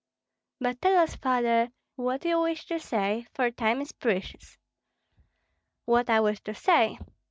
[0.59, 4.57] "But tell us, Father, what you wish to say, for time is precious."
[5.85, 6.97] "What I wish to say?